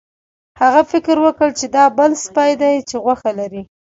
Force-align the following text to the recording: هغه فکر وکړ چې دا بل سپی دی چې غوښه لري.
هغه 0.61 0.81
فکر 0.91 1.15
وکړ 1.25 1.49
چې 1.59 1.65
دا 1.75 1.85
بل 1.97 2.11
سپی 2.25 2.51
دی 2.61 2.75
چې 2.89 2.95
غوښه 3.03 3.31
لري. 3.39 3.63